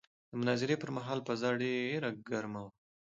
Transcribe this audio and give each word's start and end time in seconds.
د 0.29 0.31
مناظرې 0.39 0.75
پر 0.81 0.89
مهال 0.97 1.19
فضا 1.27 1.49
ډېره 1.61 2.09
ګرمه 2.29 2.59
وه. 2.63 2.71